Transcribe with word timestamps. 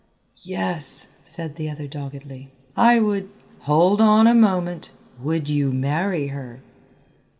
"Yes," 0.41 1.09
said 1.21 1.57
the 1.57 1.69
other 1.69 1.85
doggedly, 1.85 2.49
"I 2.75 2.99
would" 2.99 3.29
"Hold 3.69 4.01
on 4.01 4.25
a 4.25 4.33
moment; 4.33 4.91
would 5.21 5.47
you 5.47 5.71
marry 5.71 6.29
her?" 6.29 6.61